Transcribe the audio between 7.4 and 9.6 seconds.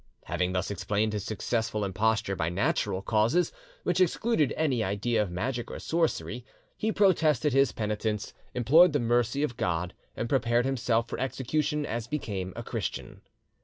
his penitence, implored the mercy of